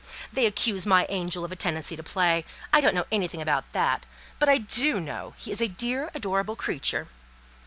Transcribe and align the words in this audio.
They 0.33 0.47
accuse 0.47 0.87
my 0.87 1.05
angel 1.09 1.45
of 1.45 1.51
a 1.51 1.55
tendency 1.55 1.95
to 1.95 2.01
play: 2.01 2.43
I 2.73 2.81
don't 2.81 2.95
know 2.95 3.05
anything 3.11 3.39
about 3.39 3.71
that, 3.73 4.07
but 4.39 4.49
I 4.49 4.57
do 4.57 4.99
know 4.99 5.35
he 5.37 5.51
is 5.51 5.61
a 5.61 5.67
dear, 5.67 6.09
adorable 6.15 6.55
creature. 6.55 7.07